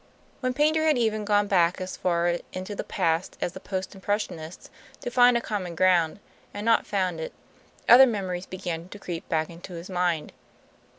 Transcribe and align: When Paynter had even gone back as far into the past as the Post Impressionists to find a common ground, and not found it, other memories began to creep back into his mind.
When 0.39 0.55
Paynter 0.55 0.83
had 0.85 0.97
even 0.97 1.25
gone 1.25 1.45
back 1.47 1.79
as 1.79 1.95
far 1.95 2.39
into 2.53 2.73
the 2.73 2.83
past 2.83 3.37
as 3.39 3.51
the 3.53 3.59
Post 3.59 3.93
Impressionists 3.93 4.71
to 5.01 5.11
find 5.11 5.37
a 5.37 5.41
common 5.41 5.75
ground, 5.75 6.19
and 6.55 6.65
not 6.65 6.87
found 6.87 7.19
it, 7.19 7.33
other 7.87 8.07
memories 8.07 8.47
began 8.47 8.89
to 8.89 8.97
creep 8.97 9.29
back 9.29 9.51
into 9.51 9.73
his 9.73 9.91
mind. 9.91 10.33